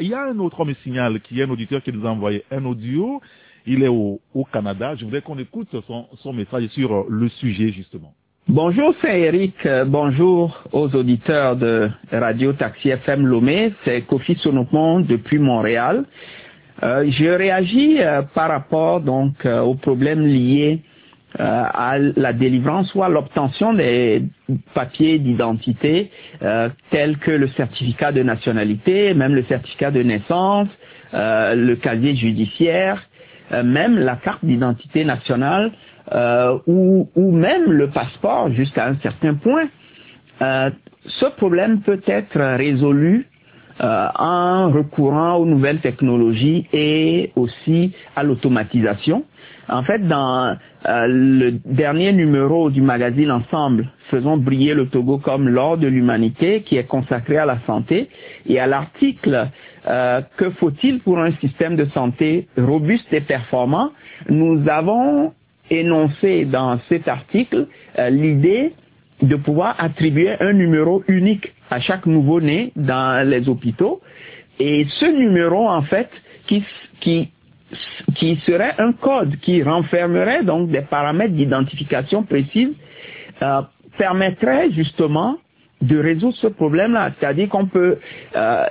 [0.00, 2.42] Il y a un autre homme signal qui est un auditeur qui nous a envoyé
[2.50, 3.20] un audio.
[3.66, 4.18] Il est au,
[4.50, 4.94] Canada.
[4.96, 8.14] Je voudrais qu'on écoute son, message sur le sujet, justement.
[8.48, 9.54] Bonjour, c'est Eric.
[9.66, 13.74] Euh, Bonjour aux auditeurs de Radio Taxi FM Lomé.
[13.84, 16.06] C'est Kofi Sonopon depuis Montréal.
[16.82, 20.82] Euh, je réagis euh, par rapport donc euh, aux problèmes liés
[21.38, 24.24] euh, à la délivrance ou à l'obtention des
[24.74, 26.10] papiers d'identité
[26.42, 30.68] euh, tels que le certificat de nationalité, même le certificat de naissance,
[31.14, 33.06] euh, le casier judiciaire,
[33.52, 35.70] euh, même la carte d'identité nationale
[36.12, 39.68] euh, ou, ou même le passeport jusqu'à un certain point.
[40.42, 40.70] Euh,
[41.06, 43.28] ce problème peut être résolu
[43.80, 49.24] euh, en recourant aux nouvelles technologies et aussi à l'automatisation.
[49.68, 50.56] En fait, dans
[50.88, 56.62] euh, le dernier numéro du magazine Ensemble, Faisons briller le Togo comme l'or de l'humanité,
[56.62, 58.08] qui est consacré à la santé,
[58.46, 59.48] et à l'article
[59.86, 63.92] euh, Que faut-il pour un système de santé robuste et performant,
[64.28, 65.32] nous avons
[65.70, 68.72] énoncé dans cet article euh, l'idée
[69.22, 74.00] de pouvoir attribuer un numéro unique à chaque nouveau-né dans les hôpitaux.
[74.58, 76.08] Et ce numéro, en fait,
[76.46, 76.64] qui,
[77.00, 77.30] qui,
[78.14, 82.74] qui serait un code qui renfermerait donc des paramètres d'identification précises,
[83.42, 83.62] euh,
[83.96, 85.38] permettrait justement
[85.80, 87.12] de résoudre ce problème-là.
[87.18, 87.98] C'est-à-dire qu'on peut
[88.36, 88.64] euh,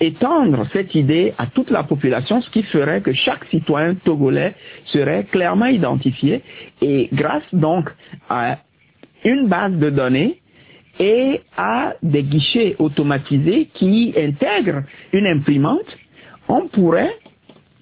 [0.00, 4.54] étendre cette idée à toute la population, ce qui ferait que chaque citoyen togolais
[4.86, 6.42] serait clairement identifié
[6.82, 7.88] et grâce donc
[8.28, 8.58] à
[9.24, 10.40] une base de données
[11.00, 15.96] et à des guichets automatisés qui intègrent une imprimante,
[16.48, 17.16] on pourrait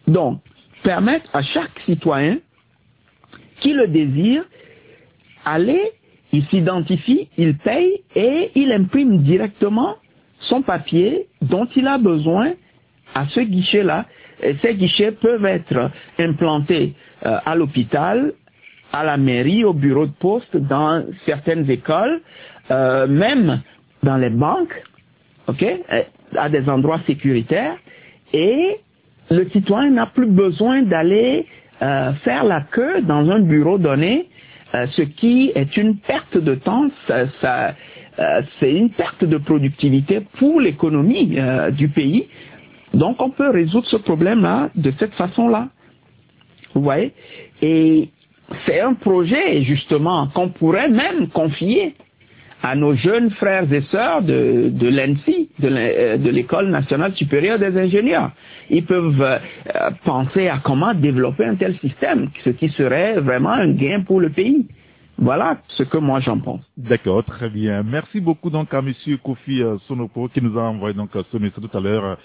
[0.07, 0.41] donc
[0.83, 2.39] permettre à chaque citoyen
[3.61, 4.45] qui le désire
[5.45, 5.93] aller,
[6.33, 9.97] il s'identifie, il paye et il imprime directement
[10.41, 12.53] son papier dont il a besoin
[13.15, 14.07] à ce guichet-là.
[14.43, 18.33] Et ces guichets peuvent être implantés euh, à l'hôpital,
[18.93, 22.21] à la mairie, au bureau de poste, dans certaines écoles,
[22.71, 23.63] euh, même
[24.03, 24.83] dans les banques,
[25.49, 25.65] ok,
[26.37, 27.77] à des endroits sécuritaires,
[28.33, 28.79] et
[29.31, 31.47] le citoyen n'a plus besoin d'aller
[31.83, 34.29] euh, faire la queue dans un bureau donné,
[34.75, 37.75] euh, ce qui est une perte de temps, ça, ça,
[38.19, 41.39] euh, c'est une perte de productivité pour l'économie
[41.73, 42.29] du pays.
[42.95, 45.69] Donc on peut résoudre ce problème-là de cette façon-là.
[46.75, 47.13] Vous voyez?
[47.63, 48.11] Et
[48.67, 51.95] c'est un projet justement qu'on pourrait même confier
[52.63, 58.31] à nos jeunes frères et sœurs de, de l'ENSI, de l'École nationale supérieure des ingénieurs.
[58.71, 63.73] Ils peuvent euh, penser à comment développer un tel système, ce qui serait vraiment un
[63.73, 64.67] gain pour le pays.
[65.19, 66.61] Voilà ce que moi j'en pense.
[66.77, 67.83] D'accord, très bien.
[67.83, 71.63] Merci beaucoup donc à Monsieur Kofi euh, Sonopo qui nous a envoyé donc ce message
[71.63, 72.17] tout à l'heure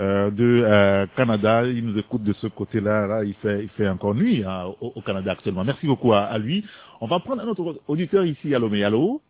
[0.00, 1.64] euh, de euh, Canada.
[1.66, 3.06] Il nous écoute de ce côté-là.
[3.06, 5.64] Là, il fait, il fait encore nuit hein, au, au, Canada actuellement.
[5.64, 6.64] Merci beaucoup à, à, lui.
[7.00, 8.82] On va prendre un autre auditeur ici à Lomé.
[8.84, 9.20] Allô?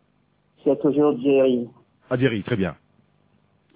[0.63, 1.67] C'est toujours Jerry.
[2.09, 2.75] Ah, Jerry, très bien.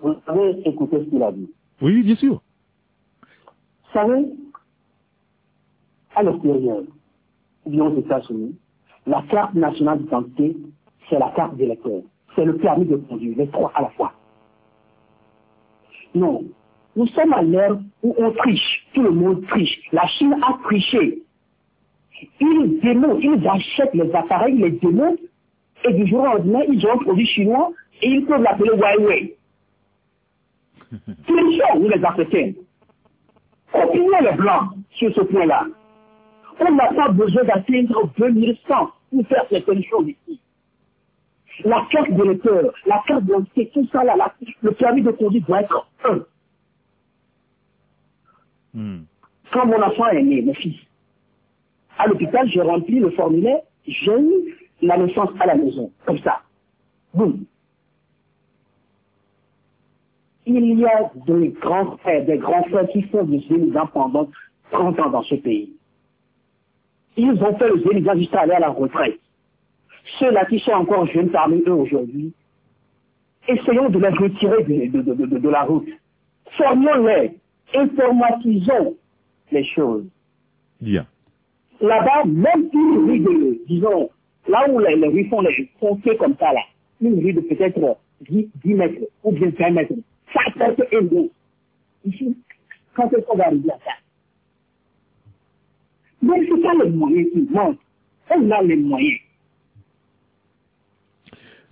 [0.02, 1.50] Vous avez écouté ce qu'il a dit
[1.82, 2.34] Oui, bien sûr.
[2.34, 4.26] Vous savez,
[6.16, 6.84] à l'extérieur,
[7.66, 8.56] bien aux États-Unis,
[9.06, 10.58] la carte nationale d'identité,
[11.10, 12.02] c'est la carte d'électeur.
[12.36, 14.14] C'est le permis de conduire, les trois à la fois.
[16.16, 16.44] Non,
[16.96, 18.86] nous sommes à l'ère où on triche.
[18.94, 19.80] Tout le monde triche.
[19.92, 21.22] La Chine a triché.
[22.40, 25.20] Ils démontent, ils achètent les appareils, les démontent,
[25.86, 29.36] et du jour au lendemain, ils ont un produit chinois et ils peuvent l'appeler Huawei.
[31.28, 32.54] Trichons, nous les Africains.
[33.74, 35.66] Opinions les Blancs sur ce point-là.
[36.60, 38.58] On n'a pas besoin d'atteindre 2100
[39.12, 40.42] pour faire certaines choses ici.
[41.64, 44.16] La carte de lecteur, la carte d'identité, tout ça là,
[44.62, 46.20] le permis de conduire doit être un.
[48.74, 49.02] Hmm.
[49.52, 50.76] Quand mon enfant est né, mon fils,
[51.98, 56.42] à l'hôpital, j'ai rempli le formulaire, j'ai eu la naissance à la maison, comme ça.
[57.14, 57.46] Boum.
[60.46, 64.30] Il y a des grands frères, des grands frères qui font des émigrants pendant
[64.72, 65.74] 30 ans dans ce pays.
[67.18, 69.20] Ils ont fait le émigrants jusqu'à aller à la retraite.
[70.20, 72.34] Ceux-là qui sont encore jeunes parmi eux aujourd'hui,
[73.48, 75.02] essayons de les retirer de,
[75.38, 75.90] de, la route.
[76.58, 77.38] Formions-les,
[77.76, 78.96] informatisons
[79.52, 80.06] les choses.
[80.82, 81.06] Bien.
[81.82, 84.10] Là-bas, même une rue de, disons,
[84.48, 86.62] là où les, les rues font les foncés comme ça, là,
[87.02, 87.98] une rue de peut-être
[88.30, 89.94] 10, 10 mètres ou bien 20 mètres,
[90.34, 91.32] ça porte un dos.
[92.06, 92.38] Ici,
[92.96, 93.92] quand est-ce qu'on va arriver à ça?
[96.22, 97.80] Donc, c'est ça les moyens qui manquent.
[98.30, 99.20] On a les moyens.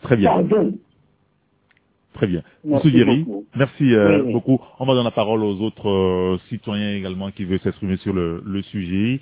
[0.02, 0.30] Très bien.
[0.30, 0.78] Pardon.
[2.18, 2.44] Très bien.
[2.66, 2.92] Merci
[3.26, 3.46] beaucoup.
[3.56, 4.34] merci euh, Oui, oui.
[4.34, 4.60] beaucoup.
[4.80, 8.44] On va donner la parole aux autres euh, citoyens également qui veulent s'exprimer sur le,
[8.46, 9.22] le sujet.